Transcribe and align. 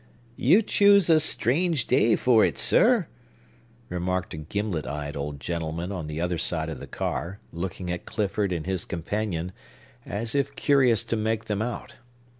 "You 0.35 0.63
choose 0.63 1.11
a 1.11 1.19
strange 1.19 1.85
day 1.85 2.15
for 2.15 2.43
it, 2.43 2.57
sir!" 2.57 3.05
remarked 3.87 4.33
a 4.33 4.37
gimlet 4.37 4.87
eyed 4.87 5.15
old 5.15 5.39
gentleman 5.39 5.91
on 5.91 6.07
the 6.07 6.19
other 6.19 6.39
side 6.39 6.69
of 6.69 6.79
the 6.79 6.87
car, 6.87 7.37
looking 7.53 7.91
at 7.91 8.07
Clifford 8.07 8.51
and 8.51 8.65
his 8.65 8.83
companion, 8.83 9.51
as 10.03 10.33
if 10.33 10.55
curious 10.55 11.03
to 11.03 11.15
make 11.15 11.45
them 11.45 11.61
out. 11.61 11.97